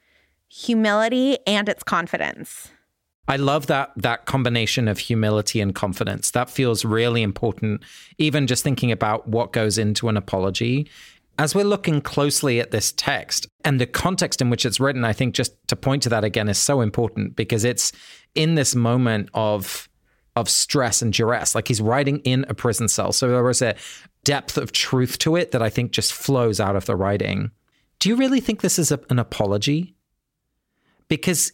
[0.48, 2.70] humility and its confidence.
[3.28, 6.30] I love that that combination of humility and confidence.
[6.30, 7.82] That feels really important
[8.18, 10.88] even just thinking about what goes into an apology.
[11.39, 15.12] As we're looking closely at this text and the context in which it's written, I
[15.12, 17.93] think just to point to that again is so important because it's
[18.34, 19.89] in this moment of
[20.34, 21.55] of stress and duress.
[21.55, 23.11] Like he's writing in a prison cell.
[23.11, 23.74] So there was a
[24.22, 27.51] depth of truth to it that I think just flows out of the writing.
[27.99, 29.95] Do you really think this is a, an apology?
[31.09, 31.53] Because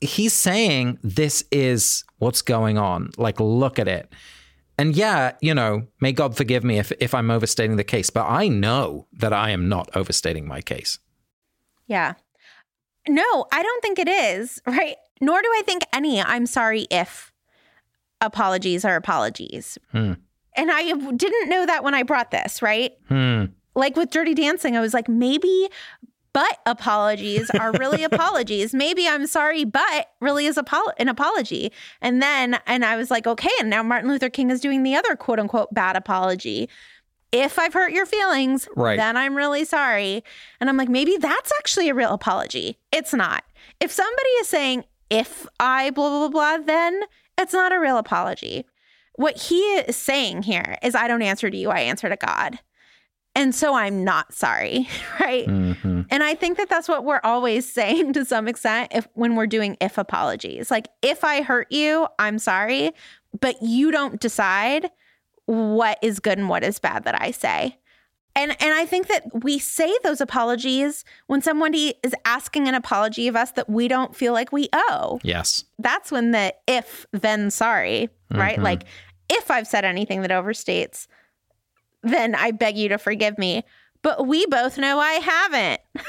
[0.00, 3.10] he's saying this is what's going on.
[3.16, 4.12] Like, look at it.
[4.80, 8.26] And yeah, you know, may God forgive me if, if I'm overstating the case, but
[8.26, 10.98] I know that I am not overstating my case.
[11.86, 12.14] Yeah.
[13.06, 14.96] No, I don't think it is, right?
[15.20, 17.30] Nor do I think any I'm sorry if
[18.22, 19.76] apologies are apologies.
[19.92, 20.14] Hmm.
[20.56, 22.92] And I didn't know that when I brought this, right?
[23.08, 23.46] Hmm.
[23.74, 25.68] Like with Dirty Dancing, I was like, maybe
[26.32, 28.72] but apologies are really apologies.
[28.74, 31.72] Maybe I'm sorry, but really is apo- an apology.
[32.00, 34.94] And then, and I was like, okay, and now Martin Luther King is doing the
[34.94, 36.68] other quote unquote bad apology.
[37.32, 38.96] If I've hurt your feelings, Right.
[38.96, 40.24] then I'm really sorry.
[40.60, 42.76] And I'm like, maybe that's actually a real apology.
[42.92, 43.44] It's not.
[43.80, 47.02] If somebody is saying, if I blah, blah, blah, blah, then
[47.38, 48.66] it's not a real apology.
[49.14, 52.58] What he is saying here is, I don't answer to you, I answer to God.
[53.36, 54.88] And so I'm not sorry,
[55.20, 55.46] right?
[55.46, 55.89] Mhm.
[56.10, 59.46] And I think that that's what we're always saying to some extent if when we're
[59.46, 60.70] doing if apologies.
[60.70, 62.92] Like if I hurt you, I'm sorry,
[63.40, 64.90] but you don't decide
[65.46, 67.76] what is good and what is bad that I say.
[68.36, 73.26] And and I think that we say those apologies when somebody is asking an apology
[73.26, 75.18] of us that we don't feel like we owe.
[75.24, 75.64] Yes.
[75.80, 78.58] That's when the if then sorry, right?
[78.58, 78.62] Mhm.
[78.62, 78.84] Like
[79.28, 81.08] if I've said anything that overstates,
[82.04, 83.64] then I beg you to forgive me.
[84.02, 85.80] But we both know I haven't.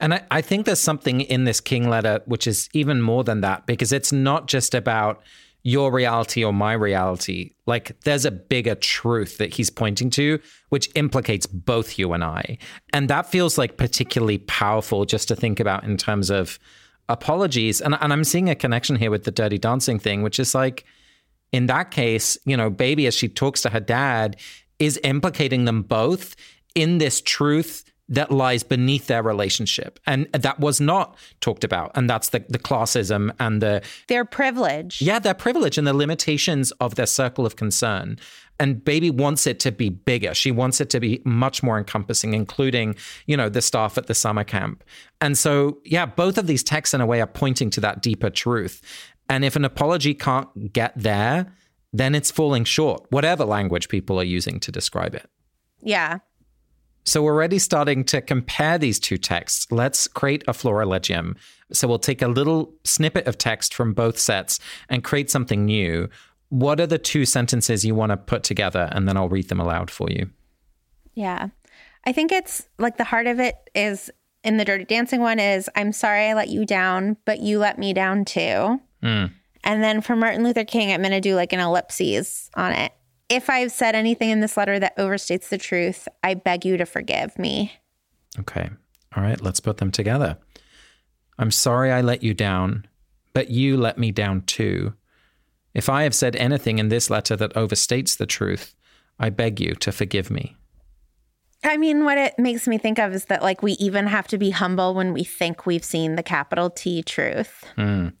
[0.00, 3.40] And I, I think there's something in this King letter which is even more than
[3.40, 5.22] that because it's not just about
[5.62, 7.50] your reality or my reality.
[7.66, 12.58] Like there's a bigger truth that he's pointing to, which implicates both you and I.
[12.92, 16.60] And that feels like particularly powerful just to think about in terms of
[17.08, 17.80] apologies.
[17.80, 20.84] And, and I'm seeing a connection here with the dirty dancing thing, which is like,
[21.52, 24.36] in that case, you know, baby, as she talks to her dad,
[24.78, 26.36] is implicating them both
[26.76, 29.98] in this truth that lies beneath their relationship.
[30.06, 31.90] And that was not talked about.
[31.96, 35.02] And that's the, the classism and the, Their privilege.
[35.02, 38.20] yeah, their privilege and the limitations of their circle of concern.
[38.60, 40.34] And baby wants it to be bigger.
[40.34, 42.94] She wants it to be much more encompassing, including,
[43.26, 44.84] you know, the staff at the summer camp.
[45.20, 48.30] And so, yeah, both of these texts in a way are pointing to that deeper
[48.30, 48.80] truth.
[49.28, 51.52] And if an apology can't get there,
[51.92, 55.28] then it's falling short, whatever language people are using to describe it.
[55.82, 56.18] Yeah.
[57.06, 59.70] So we're already starting to compare these two texts.
[59.70, 61.36] Let's create a florilegium.
[61.72, 66.08] So we'll take a little snippet of text from both sets and create something new.
[66.48, 68.88] What are the two sentences you want to put together?
[68.92, 70.30] And then I'll read them aloud for you.
[71.14, 71.48] Yeah.
[72.04, 74.10] I think it's like the heart of it is
[74.44, 77.78] in the Dirty Dancing one is I'm sorry I let you down, but you let
[77.78, 78.80] me down too.
[79.02, 79.32] Mm.
[79.64, 82.92] And then for Martin Luther King, I'm going to do like an ellipses on it.
[83.28, 86.86] If I've said anything in this letter that overstates the truth, I beg you to
[86.86, 87.72] forgive me.
[88.38, 88.70] Okay.
[89.16, 89.40] All right.
[89.40, 90.38] Let's put them together.
[91.38, 92.86] I'm sorry I let you down,
[93.32, 94.94] but you let me down too.
[95.74, 98.74] If I have said anything in this letter that overstates the truth,
[99.18, 100.56] I beg you to forgive me.
[101.64, 104.38] I mean, what it makes me think of is that like we even have to
[104.38, 107.64] be humble when we think we've seen the capital T truth.
[107.76, 108.12] Mm.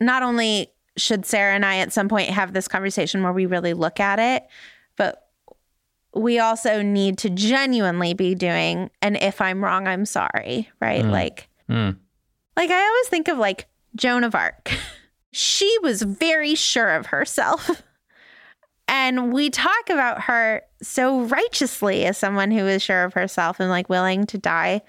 [0.00, 3.74] Not only should Sarah and I at some point have this conversation where we really
[3.74, 4.46] look at it,
[4.96, 5.28] but
[6.14, 11.04] we also need to genuinely be doing and if I'm wrong, I'm sorry, right?
[11.04, 11.96] Like Mm.
[12.56, 13.66] like I always think of like
[13.96, 14.70] Joan of Arc.
[15.32, 17.82] she was very sure of herself.
[18.86, 23.70] And we talk about her so righteously as someone who is sure of herself and
[23.70, 24.82] like willing to die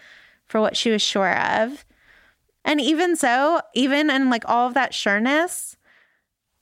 [0.48, 1.86] for what she was sure of.
[2.66, 5.78] And even so, even in like all of that sureness,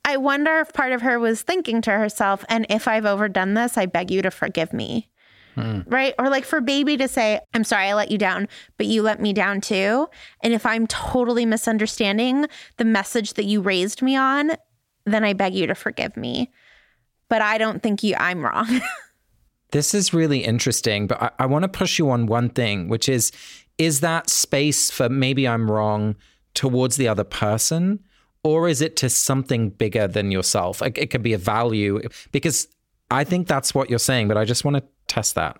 [0.05, 3.77] I wonder if part of her was thinking to herself, and if I've overdone this,
[3.77, 5.09] I beg you to forgive me.
[5.55, 5.81] Hmm.
[5.85, 6.15] Right.
[6.17, 8.47] Or like for baby to say, I'm sorry I let you down,
[8.77, 10.07] but you let me down too.
[10.41, 12.47] And if I'm totally misunderstanding
[12.77, 14.53] the message that you raised me on,
[15.05, 16.51] then I beg you to forgive me.
[17.29, 18.81] But I don't think you, I'm wrong.
[19.73, 23.09] This is really interesting, but I, I want to push you on one thing, which
[23.09, 23.31] is
[23.79, 26.15] is that space for maybe I'm wrong
[26.53, 28.03] towards the other person?
[28.43, 30.81] Or is it to something bigger than yourself?
[30.81, 32.67] Like it could be a value because
[33.09, 35.59] I think that's what you're saying, but I just want to test that.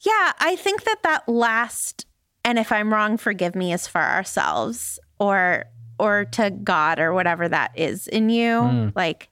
[0.00, 2.06] Yeah, I think that that last
[2.44, 5.64] and if I'm wrong, forgive me is for ourselves or
[5.98, 8.62] or to God or whatever that is in you.
[8.62, 8.88] Hmm.
[8.96, 9.28] Like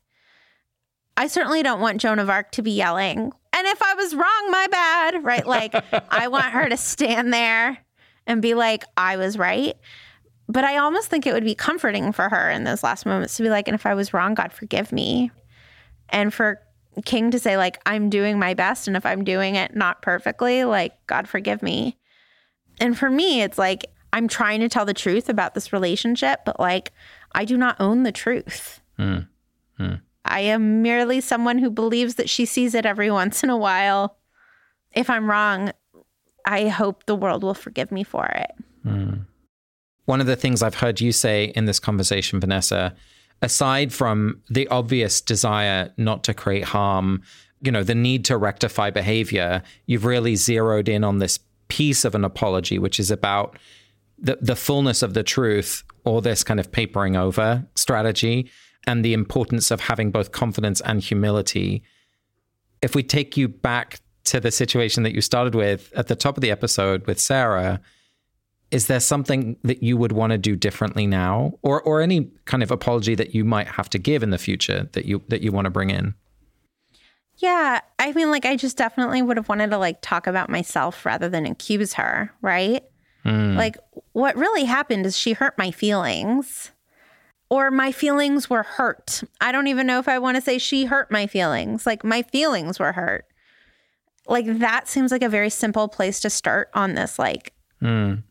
[1.16, 4.50] I certainly don't want Joan of Arc to be yelling, and if I was wrong,
[4.50, 5.46] my bad, right?
[5.46, 5.74] Like
[6.10, 7.78] I want her to stand there
[8.26, 9.76] and be like, I was right.
[10.50, 13.44] But I almost think it would be comforting for her in those last moments to
[13.44, 15.30] be like, and if I was wrong, God forgive me.
[16.08, 16.60] And for
[17.04, 18.88] King to say, like, I'm doing my best.
[18.88, 21.98] And if I'm doing it not perfectly, like, God forgive me.
[22.80, 26.58] And for me, it's like, I'm trying to tell the truth about this relationship, but
[26.58, 26.90] like,
[27.32, 28.80] I do not own the truth.
[28.96, 29.18] Hmm.
[29.76, 29.94] Hmm.
[30.24, 34.16] I am merely someone who believes that she sees it every once in a while.
[34.90, 35.70] If I'm wrong,
[36.44, 38.50] I hope the world will forgive me for it.
[38.82, 39.14] Hmm.
[40.04, 42.94] One of the things I've heard you say in this conversation, Vanessa,
[43.42, 47.22] aside from the obvious desire not to create harm,
[47.62, 51.38] you know, the need to rectify behavior, you've really zeroed in on this
[51.68, 53.58] piece of an apology, which is about
[54.18, 58.50] the, the fullness of the truth or this kind of papering over strategy
[58.86, 61.82] and the importance of having both confidence and humility.
[62.82, 66.36] If we take you back to the situation that you started with at the top
[66.36, 67.80] of the episode with Sarah,
[68.70, 72.62] is there something that you would want to do differently now or or any kind
[72.62, 75.52] of apology that you might have to give in the future that you that you
[75.52, 76.14] want to bring in
[77.36, 81.06] Yeah, I mean, like, I just definitely would have wanted to like talk about myself
[81.06, 82.84] rather than accuse her, right?
[83.22, 83.56] Hmm.
[83.56, 83.76] Like,
[84.12, 86.70] what really happened is she hurt my feelings,
[87.48, 89.22] or my feelings were hurt.
[89.40, 91.86] I don't even know if I want to say she hurt my feelings.
[91.86, 93.24] Like, my feelings were hurt.
[94.26, 97.52] Like, that seems like a very simple place to start on this, like,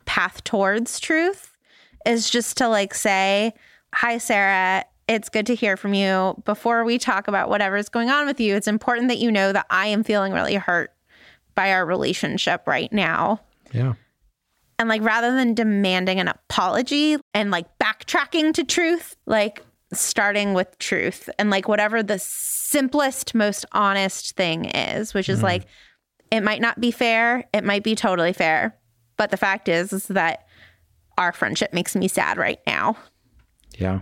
[0.05, 1.55] path towards truth
[2.05, 3.53] is just to like say,
[3.93, 4.85] Hi, Sarah.
[5.07, 6.39] It's good to hear from you.
[6.45, 9.65] Before we talk about whatever's going on with you, it's important that you know that
[9.69, 10.93] I am feeling really hurt
[11.55, 13.41] by our relationship right now.
[13.71, 13.93] yeah
[14.77, 20.77] And like rather than demanding an apology and like backtracking to truth, like starting with
[20.77, 25.43] truth and like whatever the simplest, most honest thing is, which is mm.
[25.43, 25.65] like
[26.31, 28.78] it might not be fair, it might be totally fair.
[29.19, 30.47] But the fact is, is that
[31.17, 32.95] our friendship makes me sad right now.
[33.77, 33.99] yeah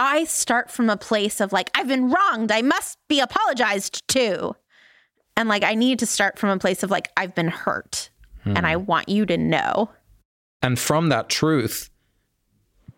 [0.00, 2.52] I start from a place of like, I've been wronged.
[2.52, 4.54] I must be apologized to.
[5.36, 8.10] And like, I need to start from a place of like, I've been hurt
[8.44, 8.84] and I hmm.
[8.84, 9.90] want you to know.
[10.62, 11.90] and from that truth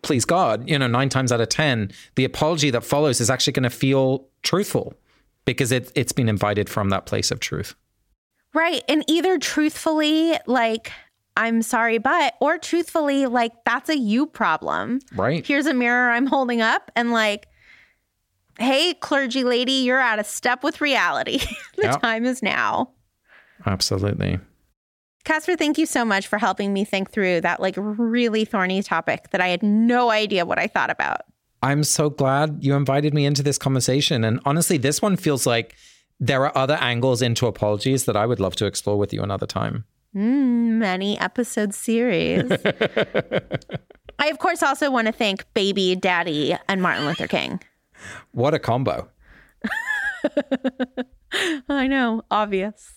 [0.03, 3.53] please god you know 9 times out of 10 the apology that follows is actually
[3.53, 4.93] going to feel truthful
[5.45, 7.75] because it it's been invited from that place of truth
[8.53, 8.83] Right.
[8.89, 10.91] And either truthfully, like,
[11.41, 14.99] I'm sorry, but, or truthfully, like, that's a you problem.
[15.15, 17.47] right Here's a mirror I'm holding up and like,
[18.59, 21.39] hey, clergy lady, you're out of step with reality.
[21.77, 21.97] the Yeah.
[21.97, 22.91] time is now.
[23.65, 24.39] absolutely
[25.23, 29.29] Casper, thank you so much for helping me think through that like really thorny topic
[29.31, 31.21] that I had no idea what I thought about.
[31.61, 34.23] I'm so glad you invited me into this conversation.
[34.23, 35.75] And honestly, this one feels like
[36.19, 39.45] there are other angles into apologies that I would love to explore with you another
[39.45, 39.85] time.
[40.15, 42.51] Mm, many episode series.
[44.19, 47.61] I, of course, also want to thank baby, daddy, and Martin Luther King.
[48.31, 49.09] What a combo.
[51.69, 52.93] I know, obvious.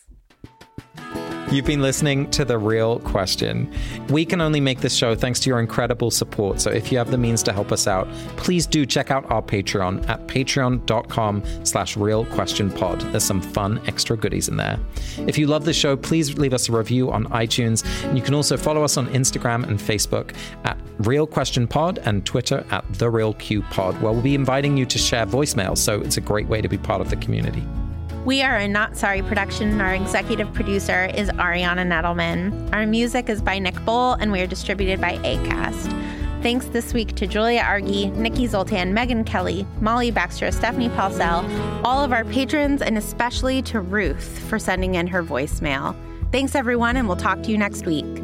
[1.54, 3.72] You've been listening to The Real Question.
[4.08, 6.60] We can only make this show thanks to your incredible support.
[6.60, 9.40] So if you have the means to help us out, please do check out our
[9.40, 13.12] Patreon at patreon.com slash realquestionpod.
[13.12, 14.80] There's some fun extra goodies in there.
[15.28, 17.84] If you love the show, please leave us a review on iTunes.
[18.02, 20.34] And you can also follow us on Instagram and Facebook
[20.64, 24.76] at Real Question Pod and Twitter at The Real Q Pod, where we'll be inviting
[24.76, 25.78] you to share voicemails.
[25.78, 27.62] So it's a great way to be part of the community.
[28.24, 32.72] We are a Not Sorry production, and our executive producer is Ariana Nedelman.
[32.72, 36.42] Our music is by Nick Bowl, and we are distributed by ACAST.
[36.42, 41.44] Thanks this week to Julia Argy, Nikki Zoltan, Megan Kelly, Molly Baxter, Stephanie Paulsell,
[41.84, 45.94] all of our patrons, and especially to Ruth for sending in her voicemail.
[46.32, 48.23] Thanks, everyone, and we'll talk to you next week.